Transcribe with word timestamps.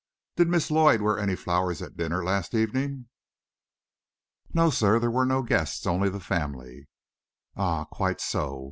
"Did 0.35 0.47
Miss 0.47 0.71
Lloyd 0.71 1.01
wear 1.01 1.19
any 1.19 1.35
flowers 1.35 1.79
at 1.79 1.95
dinner 1.95 2.23
last 2.23 2.55
evening?" 2.55 3.07
"No, 4.51 4.71
sir. 4.71 4.97
There 4.97 5.11
were 5.11 5.27
no 5.27 5.43
guests 5.43 5.85
only 5.85 6.09
the 6.09 6.19
family." 6.19 6.87
"Ah, 7.55 7.83
quite 7.85 8.19
so. 8.19 8.59